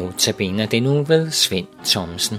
Notabene 0.00 0.66
det 0.66 0.82
nu 0.82 1.02
ved 1.02 1.30
Svend 1.30 1.66
Thomsen. 1.84 2.36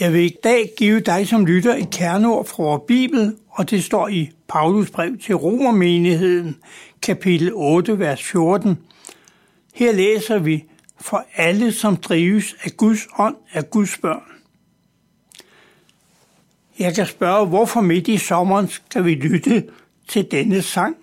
Jeg 0.00 0.12
vil 0.12 0.24
i 0.24 0.36
dag 0.44 0.70
give 0.76 1.00
dig 1.00 1.28
som 1.28 1.46
lytter 1.46 1.74
et 1.74 1.90
kerneord 1.90 2.46
fra 2.46 2.62
vores 2.62 2.82
Bibel, 2.88 3.36
og 3.50 3.70
det 3.70 3.84
står 3.84 4.08
i 4.08 4.30
Paulus 4.48 4.90
brev 4.90 5.18
til 5.18 5.34
Romermenigheden, 5.34 6.56
kapitel 7.02 7.50
8, 7.54 7.98
vers 7.98 8.22
14. 8.22 8.78
Her 9.74 9.92
læser 9.92 10.38
vi, 10.38 10.64
for 11.00 11.24
alle, 11.36 11.72
som 11.72 11.96
drives 11.96 12.56
af 12.62 12.70
Guds 12.76 13.06
ånd, 13.18 13.36
er 13.52 13.62
Guds 13.62 13.98
børn. 13.98 14.34
Jeg 16.78 16.94
kan 16.94 17.06
spørge, 17.06 17.46
hvorfor 17.46 17.80
midt 17.80 18.08
i 18.08 18.16
sommeren 18.16 18.68
skal 18.68 19.04
vi 19.04 19.14
lytte 19.14 19.64
til 20.08 20.30
denne 20.30 20.62
sang? 20.62 20.96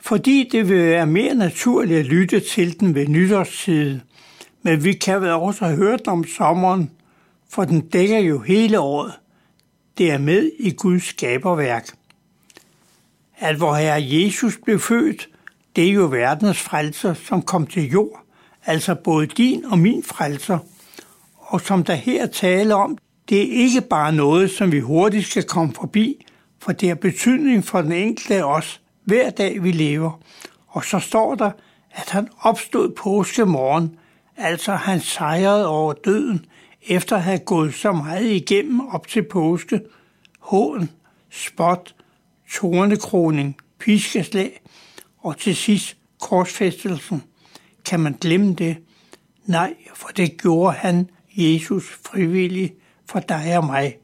Fordi 0.00 0.48
det 0.52 0.68
vil 0.68 0.84
være 0.84 1.06
mere 1.06 1.34
naturligt 1.34 1.98
at 1.98 2.06
lytte 2.06 2.40
til 2.40 2.80
den 2.80 2.94
ved 2.94 3.08
nytårstid. 3.08 4.00
Men 4.62 4.84
vi 4.84 4.92
kan 4.92 5.20
vel 5.20 5.30
også 5.30 5.64
have 5.64 5.76
hørt 5.76 6.06
om 6.06 6.24
sommeren, 6.24 6.90
for 7.50 7.64
den 7.64 7.80
dækker 7.80 8.18
jo 8.18 8.38
hele 8.38 8.80
året. 8.80 9.12
Det 9.98 10.10
er 10.10 10.18
med 10.18 10.50
i 10.58 10.70
Guds 10.70 11.04
skaberværk. 11.04 11.88
At 13.38 13.56
hvor 13.56 13.74
Herre 13.74 14.02
Jesus 14.02 14.58
blev 14.64 14.80
født, 14.80 15.28
det 15.76 15.88
er 15.88 15.92
jo 15.92 16.04
verdens 16.04 16.58
frelser, 16.58 17.14
som 17.14 17.42
kom 17.42 17.66
til 17.66 17.90
jord, 17.90 18.24
altså 18.64 18.94
både 18.94 19.26
din 19.26 19.64
og 19.64 19.78
min 19.78 20.02
frelser. 20.02 20.58
Og 21.36 21.60
som 21.60 21.84
der 21.84 21.94
her 21.94 22.26
taler 22.26 22.74
om, 22.74 22.98
det 23.28 23.38
er 23.38 23.64
ikke 23.64 23.80
bare 23.80 24.12
noget, 24.12 24.50
som 24.50 24.72
vi 24.72 24.80
hurtigt 24.80 25.26
skal 25.26 25.42
komme 25.42 25.74
forbi, 25.74 26.26
for 26.58 26.72
det 26.72 26.88
har 26.88 26.94
betydning 26.96 27.64
for 27.64 27.82
den 27.82 27.92
enkelte 27.92 28.34
af 28.34 28.42
os, 28.42 28.80
hver 29.04 29.30
dag 29.30 29.62
vi 29.62 29.72
lever. 29.72 30.20
Og 30.68 30.84
så 30.84 30.98
står 30.98 31.34
der, 31.34 31.50
at 31.90 32.10
han 32.10 32.28
opstod 32.40 32.90
påske 32.90 33.46
morgen, 33.46 33.96
altså 34.36 34.72
han 34.72 35.00
sejrede 35.00 35.68
over 35.68 35.92
døden, 35.92 36.46
efter 36.82 37.16
at 37.16 37.22
have 37.22 37.38
gået 37.38 37.74
så 37.74 37.92
meget 37.92 38.30
igennem 38.30 38.80
op 38.80 39.06
til 39.06 39.22
påske, 39.22 39.80
hån, 40.40 40.90
spot, 41.30 41.94
tornekroning, 42.52 43.56
piskeslag 43.78 44.60
og 45.18 45.38
til 45.38 45.56
sidst 45.56 45.96
korsfæstelsen. 46.20 47.22
Kan 47.84 48.00
man 48.00 48.16
glemme 48.20 48.54
det? 48.54 48.76
Nej, 49.46 49.74
for 49.94 50.08
det 50.08 50.40
gjorde 50.40 50.76
han, 50.76 51.10
Jesus, 51.36 51.84
frivillig 52.04 52.72
for 53.06 53.20
dig 53.20 53.58
og 53.58 53.64
mig. 53.64 53.98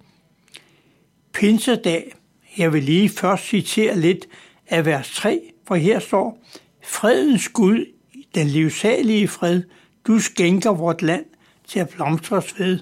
Pinsedag, 1.33 2.13
jeg 2.59 2.73
vil 2.73 2.83
lige 2.83 3.09
først 3.09 3.45
citere 3.45 3.99
lidt 3.99 4.27
af 4.67 4.87
vers 4.87 5.15
3, 5.15 5.41
for 5.67 5.75
her 5.75 5.99
står, 5.99 6.39
Fredens 6.83 7.49
Gud, 7.49 7.87
den 8.35 8.47
livsalige 8.47 9.29
fred, 9.29 9.63
du 10.07 10.19
skænker 10.19 10.71
vort 10.71 11.03
land 11.03 11.25
til 11.69 11.81
at 11.81 11.89
blomstres 11.89 12.59
ved. 12.59 12.79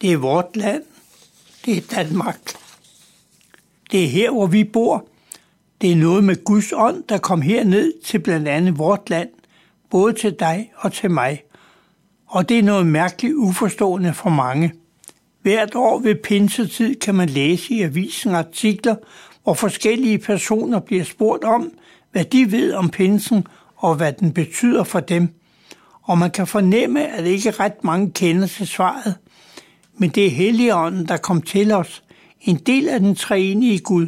Det 0.00 0.12
er 0.12 0.16
vort 0.16 0.56
land. 0.56 0.82
Det 1.64 1.76
er 1.76 1.96
Danmark. 1.96 2.38
Det 3.90 4.04
er 4.04 4.08
her, 4.08 4.30
hvor 4.30 4.46
vi 4.46 4.64
bor. 4.64 5.06
Det 5.80 5.92
er 5.92 5.96
noget 5.96 6.24
med 6.24 6.44
Guds 6.44 6.72
ånd, 6.72 7.04
der 7.08 7.18
kom 7.18 7.42
herned 7.42 7.92
til 8.04 8.18
blandt 8.18 8.48
andet 8.48 8.78
vort 8.78 9.10
land, 9.10 9.28
både 9.90 10.12
til 10.12 10.36
dig 10.38 10.72
og 10.76 10.92
til 10.92 11.10
mig. 11.10 11.42
Og 12.26 12.48
det 12.48 12.58
er 12.58 12.62
noget 12.62 12.86
mærkeligt 12.86 13.34
uforstående 13.34 14.14
for 14.14 14.30
mange. 14.30 14.72
Hvert 15.42 15.74
år 15.74 15.98
ved 15.98 16.14
pinsetid 16.14 16.94
kan 16.94 17.14
man 17.14 17.28
læse 17.28 17.74
i 17.74 17.82
avisen 17.82 18.34
artikler, 18.34 18.94
hvor 19.42 19.54
forskellige 19.54 20.18
personer 20.18 20.80
bliver 20.80 21.04
spurgt 21.04 21.44
om, 21.44 21.72
hvad 22.12 22.24
de 22.24 22.52
ved 22.52 22.72
om 22.72 22.90
pinsen 22.90 23.46
og 23.76 23.94
hvad 23.94 24.12
den 24.12 24.32
betyder 24.32 24.84
for 24.84 25.00
dem. 25.00 25.28
Og 26.02 26.18
man 26.18 26.30
kan 26.30 26.46
fornemme, 26.46 27.06
at 27.06 27.26
ikke 27.26 27.50
ret 27.50 27.84
mange 27.84 28.12
kender 28.12 28.46
til 28.46 28.66
svaret. 28.66 29.14
Men 29.98 30.10
det 30.10 30.26
er 30.26 30.30
Helligånden, 30.30 31.08
der 31.08 31.16
kom 31.16 31.42
til 31.42 31.72
os, 31.72 32.02
en 32.40 32.56
del 32.56 32.88
af 32.88 33.00
den 33.00 33.14
treenige 33.14 33.78
Gud. 33.78 34.06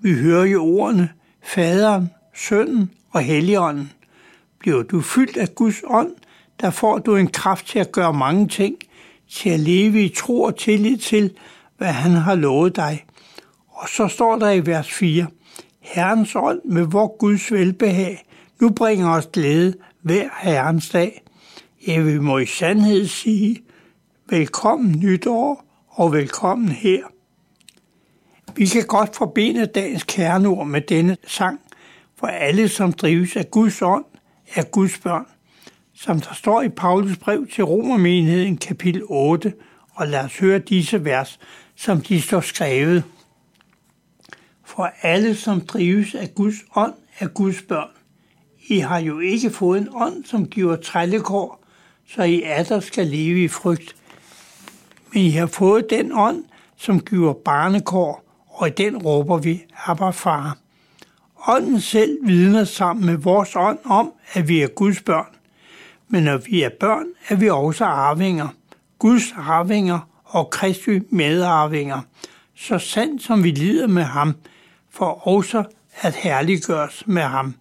Vi 0.00 0.12
hører 0.12 0.44
jo 0.44 0.64
ordene, 0.64 1.08
Faderen, 1.42 2.10
Sønnen 2.34 2.90
og 3.10 3.20
Helligånden. 3.20 3.92
Bliver 4.58 4.82
du 4.82 5.00
fyldt 5.00 5.36
af 5.36 5.54
Guds 5.54 5.82
ånd, 5.86 6.12
der 6.60 6.70
får 6.70 6.98
du 6.98 7.16
en 7.16 7.26
kraft 7.26 7.66
til 7.66 7.78
at 7.78 7.92
gøre 7.92 8.12
mange 8.12 8.48
ting, 8.48 8.74
til 9.30 9.50
at 9.50 9.60
leve 9.60 10.04
i 10.04 10.08
tro 10.08 10.42
og 10.42 10.56
tillid 10.56 10.96
til, 10.98 11.32
hvad 11.78 11.92
han 11.92 12.10
har 12.10 12.34
lovet 12.34 12.76
dig. 12.76 13.04
Og 13.68 13.88
så 13.88 14.08
står 14.08 14.38
der 14.38 14.50
i 14.50 14.66
vers 14.66 14.90
4, 14.90 15.26
Herrens 15.80 16.36
ånd 16.36 16.60
med 16.64 16.82
vor 16.82 17.16
Guds 17.18 17.52
velbehag, 17.52 18.24
nu 18.60 18.70
bringer 18.70 19.10
os 19.10 19.28
glæde 19.32 19.74
hver 20.02 20.28
herrens 20.40 20.88
dag. 20.88 21.22
Jeg 21.86 22.04
vil 22.04 22.22
må 22.22 22.38
i 22.38 22.46
sandhed 22.46 23.06
sige, 23.06 23.62
velkommen 24.30 25.00
nytår 25.00 25.64
og 25.88 26.12
velkommen 26.12 26.68
her. 26.68 27.02
Vi 28.54 28.66
kan 28.66 28.86
godt 28.86 29.16
forbinde 29.16 29.66
dagens 29.66 30.04
kerneord 30.04 30.66
med 30.66 30.80
denne 30.80 31.16
sang, 31.26 31.60
for 32.16 32.26
alle, 32.26 32.68
som 32.68 32.92
drives 32.92 33.36
af 33.36 33.50
Guds 33.50 33.82
ånd, 33.82 34.04
er 34.54 34.62
Guds 34.62 34.98
børn 34.98 35.26
som 36.00 36.20
der 36.20 36.34
står 36.34 36.62
i 36.62 36.68
Paulus 36.68 37.16
brev 37.16 37.46
til 37.46 37.64
Romermenigheden 37.64 38.56
kapitel 38.56 39.02
8, 39.08 39.52
og 39.94 40.06
lad 40.08 40.24
os 40.24 40.38
høre 40.38 40.58
disse 40.58 41.04
vers, 41.04 41.38
som 41.76 42.00
de 42.00 42.22
står 42.22 42.40
skrevet. 42.40 43.04
For 44.64 44.90
alle, 45.02 45.36
som 45.36 45.60
drives 45.60 46.14
af 46.14 46.34
Guds 46.34 46.54
ånd, 46.76 46.94
er 47.18 47.28
Guds 47.28 47.62
børn. 47.62 47.88
I 48.68 48.78
har 48.78 48.98
jo 48.98 49.18
ikke 49.18 49.50
fået 49.50 49.80
en 49.80 49.88
ånd, 49.92 50.24
som 50.24 50.46
giver 50.46 50.76
trællekår, 50.76 51.64
så 52.08 52.22
I 52.22 52.42
atter 52.42 52.80
skal 52.80 53.06
leve 53.06 53.44
i 53.44 53.48
frygt. 53.48 53.96
Men 55.12 55.22
I 55.22 55.30
har 55.30 55.46
fået 55.46 55.90
den 55.90 56.12
ånd, 56.12 56.44
som 56.76 57.00
giver 57.00 57.32
barnekår, 57.32 58.24
og 58.48 58.68
i 58.68 58.70
den 58.70 58.96
råber 58.96 59.36
vi, 59.36 59.64
Abba 59.86 60.10
far. 60.10 60.58
Ånden 61.48 61.80
selv 61.80 62.18
vidner 62.22 62.64
sammen 62.64 63.06
med 63.06 63.16
vores 63.16 63.56
ånd 63.56 63.78
om, 63.84 64.12
at 64.32 64.48
vi 64.48 64.62
er 64.62 64.68
Guds 64.68 65.02
børn 65.02 65.37
men 66.08 66.22
når 66.22 66.36
vi 66.36 66.62
er 66.62 66.70
børn, 66.80 67.06
er 67.28 67.34
vi 67.34 67.48
også 67.48 67.84
arvinger. 67.84 68.48
Guds 68.98 69.32
arvinger 69.36 70.00
og 70.24 70.50
Kristi 70.50 71.00
medarvinger, 71.10 72.00
så 72.56 72.78
sandt 72.78 73.22
som 73.22 73.44
vi 73.44 73.50
lider 73.50 73.86
med 73.86 74.02
ham, 74.02 74.34
for 74.90 75.28
også 75.28 75.64
at 76.00 76.14
herliggøres 76.14 77.04
med 77.06 77.22
ham. 77.22 77.54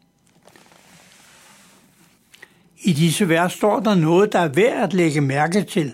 I 2.83 2.93
disse 2.93 3.29
vers 3.29 3.53
står 3.53 3.79
der 3.79 3.95
noget, 3.95 4.33
der 4.33 4.39
er 4.39 4.47
værd 4.47 4.83
at 4.83 4.93
lægge 4.93 5.21
mærke 5.21 5.63
til. 5.63 5.93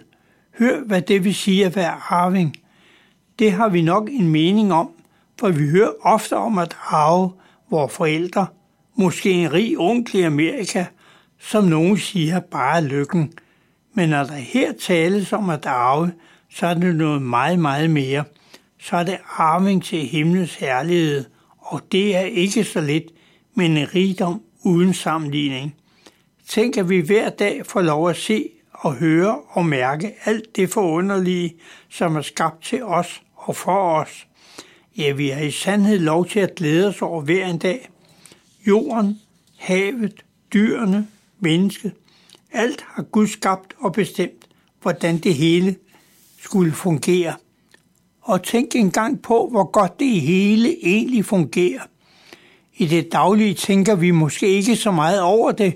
Hør, 0.60 0.84
hvad 0.84 1.02
det 1.02 1.24
vil 1.24 1.36
sige 1.36 1.66
at 1.66 1.76
være 1.76 1.96
arving. 2.10 2.56
Det 3.40 3.52
har 3.52 3.70
vi 3.70 3.82
nok 3.82 4.10
en 4.10 4.28
mening 4.28 4.74
om, 4.74 4.90
for 5.40 5.50
vi 5.50 5.70
hører 5.70 5.92
ofte 6.02 6.38
om 6.38 6.58
at 6.58 6.78
arve 6.90 7.32
vores 7.70 7.94
forældre, 7.94 8.48
måske 8.96 9.32
en 9.32 9.54
rig 9.54 9.80
onkel 9.80 10.16
i 10.16 10.22
Amerika, 10.22 10.86
som 11.44 11.64
nogen 11.64 11.98
siger, 11.98 12.40
bare 12.40 12.84
lykken. 12.84 13.34
Men 13.94 14.10
når 14.10 14.24
der 14.24 14.34
her 14.34 14.74
tales 14.80 15.34
om 15.34 15.50
at 15.50 15.66
arve, 15.66 16.12
så 16.50 16.68
er 16.68 16.74
det 16.74 16.96
noget 16.96 17.22
meget, 17.22 17.60
meget 17.60 17.90
mere. 17.90 18.24
Så 18.80 18.96
er 18.98 19.04
det 19.04 19.18
arving 19.38 19.84
til 19.84 20.00
himlens 20.00 20.56
herlighed, 20.56 21.26
og 21.60 21.82
det 21.92 22.16
er 22.16 22.22
ikke 22.22 22.64
så 22.64 22.82
lidt, 22.82 23.04
men 23.56 23.78
en 23.78 23.96
rigdom 23.96 24.42
uden 24.64 24.94
sammenligning. 24.94 25.76
Tænk, 26.48 26.78
at 26.78 26.90
vi 26.90 27.00
hver 27.00 27.30
dag 27.30 27.66
får 27.66 27.82
lov 27.82 28.10
at 28.10 28.18
se 28.18 28.50
og 28.72 28.94
høre 28.94 29.40
og 29.50 29.66
mærke 29.66 30.14
alt 30.26 30.56
det 30.56 30.70
forunderlige, 30.70 31.56
som 31.90 32.16
er 32.16 32.22
skabt 32.22 32.64
til 32.64 32.84
os 32.84 33.22
og 33.36 33.56
for 33.56 34.00
os. 34.00 34.28
Ja, 34.98 35.12
vi 35.12 35.30
har 35.30 35.42
i 35.42 35.52
sandhed 35.52 36.00
lov 36.00 36.26
til 36.26 36.40
at 36.40 36.56
glæde 36.56 36.88
os 36.88 37.02
over 37.02 37.22
hver 37.22 37.48
en 37.48 37.58
dag. 37.58 37.90
Jorden, 38.68 39.20
havet, 39.58 40.24
dyrene, 40.54 41.08
menneske. 41.44 41.92
Alt 42.52 42.86
har 42.88 43.04
Gud 43.04 43.28
skabt 43.28 43.74
og 43.78 43.94
bestemt, 43.94 44.48
hvordan 44.82 45.18
det 45.18 45.36
hele 45.36 45.76
skulle 46.42 46.72
fungere. 46.72 47.34
Og 48.22 48.44
tænk 48.44 48.76
engang 48.76 49.22
på, 49.22 49.48
hvor 49.52 49.72
godt 49.72 50.00
det 50.00 50.22
hele 50.22 50.86
egentlig 50.86 51.26
fungerer. 51.26 51.82
I 52.78 52.86
det 52.86 53.12
daglige 53.12 53.54
tænker 53.54 53.96
vi 53.96 54.12
måske 54.12 54.48
ikke 54.48 54.76
så 54.76 54.92
meget 54.92 55.22
over 55.22 55.52
det, 55.52 55.74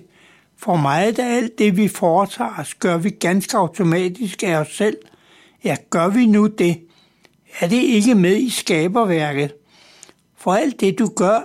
for 0.58 0.76
meget 0.76 1.20
af 1.20 1.36
alt 1.36 1.58
det, 1.58 1.78
vi 1.78 1.88
foretager 1.88 2.60
os, 2.60 2.74
gør 2.74 2.98
vi 2.98 3.10
ganske 3.10 3.58
automatisk 3.58 4.44
af 4.44 4.56
os 4.56 4.76
selv. 4.76 4.98
Ja, 5.64 5.76
gør 5.90 6.08
vi 6.08 6.26
nu 6.26 6.48
det? 6.48 6.82
Er 7.60 7.68
det 7.68 7.82
ikke 7.82 8.16
med 8.16 8.38
i 8.38 8.50
skaberværket? 8.50 9.54
For 10.38 10.54
alt 10.54 10.80
det, 10.80 11.00
du 11.00 11.08
gør, 11.16 11.40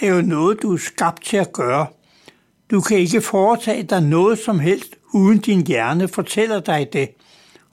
er 0.00 0.06
jo 0.06 0.22
noget, 0.22 0.62
du 0.62 0.72
er 0.72 0.78
skabt 0.78 1.24
til 1.24 1.36
at 1.36 1.52
gøre. 1.52 1.86
Du 2.70 2.80
kan 2.80 2.98
ikke 2.98 3.20
foretage 3.20 3.82
dig 3.82 4.02
noget 4.02 4.38
som 4.38 4.58
helst, 4.58 4.96
uden 5.14 5.38
din 5.38 5.66
hjerne 5.66 6.08
fortæller 6.08 6.60
dig 6.60 6.88
det. 6.92 7.08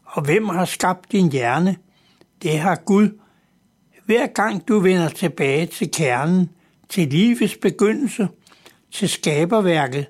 Og 0.05 0.21
hvem 0.21 0.49
har 0.49 0.65
skabt 0.65 1.11
din 1.11 1.31
hjerne? 1.31 1.77
Det 2.41 2.59
har 2.59 2.75
Gud. 2.75 3.09
Hver 4.05 4.27
gang 4.27 4.67
du 4.67 4.79
vender 4.79 5.09
tilbage 5.09 5.65
til 5.65 5.91
kernen, 5.91 6.49
til 6.89 7.07
livets 7.07 7.57
begyndelse, 7.57 8.27
til 8.91 9.09
skaberværket, 9.09 10.05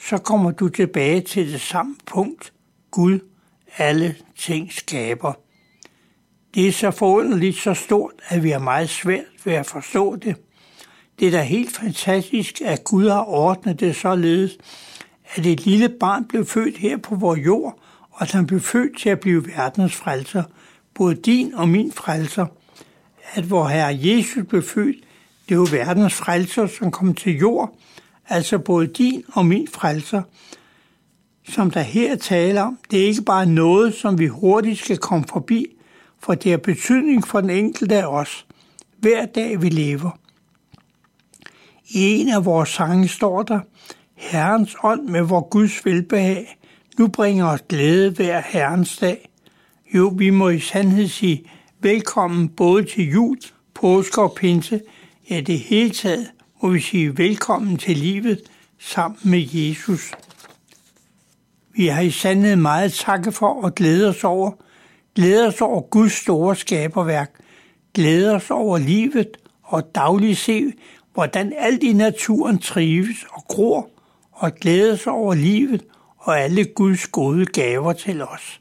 så 0.00 0.18
kommer 0.18 0.50
du 0.50 0.68
tilbage 0.68 1.20
til 1.20 1.52
det 1.52 1.60
samme 1.60 1.96
punkt. 2.06 2.52
Gud, 2.90 3.18
alle 3.76 4.16
ting 4.36 4.72
skaber. 4.72 5.32
Det 6.54 6.68
er 6.68 6.72
så 6.72 6.90
forunderligt 6.90 7.56
så 7.56 7.74
stort, 7.74 8.12
at 8.28 8.42
vi 8.42 8.50
har 8.50 8.58
meget 8.58 8.88
svært 8.88 9.24
ved 9.44 9.52
at 9.52 9.66
forstå 9.66 10.16
det. 10.16 10.36
Det 11.18 11.26
er 11.26 11.30
da 11.30 11.42
helt 11.42 11.76
fantastisk, 11.76 12.60
at 12.60 12.84
Gud 12.84 13.08
har 13.08 13.24
ordnet 13.28 13.80
det 13.80 13.96
således, 13.96 14.58
at 15.34 15.46
et 15.46 15.64
lille 15.64 15.88
barn 15.88 16.24
blev 16.24 16.46
født 16.46 16.78
her 16.78 16.96
på 16.96 17.14
vores 17.14 17.40
jord, 17.46 17.78
og 18.10 18.22
at 18.22 18.32
han 18.32 18.46
blev 18.46 18.60
født 18.60 18.98
til 18.98 19.08
at 19.08 19.20
blive 19.20 19.46
verdens 19.46 19.94
frelser, 19.94 20.42
både 20.94 21.14
din 21.14 21.54
og 21.54 21.68
min 21.68 21.92
frelser. 21.92 22.46
At 23.34 23.50
vor 23.50 23.68
Herre 23.68 23.98
Jesus 24.00 24.44
blev 24.48 24.62
født, 24.62 24.96
det 25.48 25.58
var 25.58 25.70
verdens 25.70 26.14
frelser, 26.14 26.66
som 26.66 26.90
kom 26.90 27.14
til 27.14 27.38
jord, 27.38 27.74
altså 28.28 28.58
både 28.58 28.86
din 28.86 29.24
og 29.32 29.46
min 29.46 29.68
frelser. 29.72 30.22
Som 31.48 31.70
der 31.70 31.80
her 31.80 32.16
taler 32.16 32.62
om, 32.62 32.78
det 32.90 33.00
er 33.00 33.06
ikke 33.06 33.22
bare 33.22 33.46
noget, 33.46 33.94
som 33.94 34.18
vi 34.18 34.26
hurtigt 34.26 34.78
skal 34.78 34.98
komme 34.98 35.26
forbi, 35.28 35.66
for 36.20 36.34
det 36.34 36.50
har 36.50 36.58
betydning 36.58 37.26
for 37.26 37.40
den 37.40 37.50
enkelte 37.50 37.96
af 37.96 38.06
os, 38.06 38.46
hver 38.98 39.26
dag 39.26 39.62
vi 39.62 39.68
lever. 39.68 40.18
I 41.90 42.20
en 42.20 42.28
af 42.28 42.44
vores 42.44 42.68
sange 42.68 43.08
står 43.08 43.42
der, 43.42 43.60
Herrens 44.14 44.76
ånd 44.82 45.08
med 45.08 45.22
vor 45.22 45.48
Guds 45.48 45.84
velbehag, 45.84 46.58
nu 46.98 47.08
bringer 47.08 47.46
os 47.46 47.62
glæde 47.68 48.10
hver 48.10 48.42
Herrens 48.46 48.96
dag. 48.96 49.30
Jo, 49.94 50.14
vi 50.16 50.30
må 50.30 50.48
i 50.48 50.60
sandhed 50.60 51.08
sige 51.08 51.44
velkommen 51.80 52.48
både 52.48 52.84
til 52.84 53.10
jul, 53.10 53.38
påske 53.74 54.22
og 54.22 54.34
pinse. 54.34 54.80
Ja, 55.30 55.40
det 55.40 55.58
hele 55.58 55.90
taget 55.90 56.26
må 56.62 56.68
vi 56.68 56.80
sige 56.80 57.18
velkommen 57.18 57.76
til 57.76 57.96
livet 57.96 58.40
sammen 58.78 59.18
med 59.22 59.48
Jesus. 59.52 60.12
Vi 61.74 61.86
har 61.86 62.00
i 62.00 62.10
sandhed 62.10 62.56
meget 62.56 62.92
takke 62.92 63.32
for 63.32 63.62
og 63.62 63.74
glæde 63.74 64.08
os 64.08 64.24
over. 64.24 64.52
Glæde 65.14 65.46
os 65.46 65.60
over 65.60 65.80
Guds 65.80 66.12
store 66.12 66.56
skaberværk. 66.56 67.34
Glæde 67.94 68.34
os 68.34 68.50
over 68.50 68.78
livet 68.78 69.28
og 69.62 69.94
dagligt 69.94 70.38
se, 70.38 70.72
hvordan 71.18 71.52
alt 71.58 71.82
i 71.82 71.92
naturen 71.92 72.58
trives 72.58 73.26
og 73.30 73.44
gror 73.48 73.90
og 74.32 74.54
glædes 74.54 75.06
over 75.06 75.34
livet 75.34 75.84
og 76.18 76.40
alle 76.40 76.64
Guds 76.64 77.06
gode 77.06 77.46
gaver 77.46 77.92
til 77.92 78.22
os. 78.22 78.60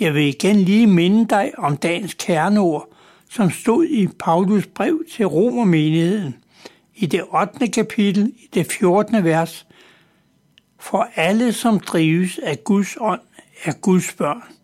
Jeg 0.00 0.14
vil 0.14 0.22
igen 0.22 0.56
lige 0.56 0.86
minde 0.86 1.26
dig 1.28 1.52
om 1.58 1.76
dagens 1.76 2.14
kerneord, 2.14 2.88
som 3.30 3.50
stod 3.50 3.84
i 3.84 4.06
Paulus 4.06 4.66
brev 4.66 5.04
til 5.12 5.26
Romermenigheden 5.26 6.34
i 6.94 7.06
det 7.06 7.24
8. 7.32 7.68
kapitel 7.68 8.32
i 8.36 8.48
det 8.54 8.72
14. 8.72 9.24
vers. 9.24 9.66
For 10.80 11.08
alle, 11.14 11.52
som 11.52 11.80
drives 11.80 12.38
af 12.38 12.64
Guds 12.64 12.96
ånd, 13.00 13.20
er 13.64 13.72
Guds 13.72 14.12
børn. 14.12 14.55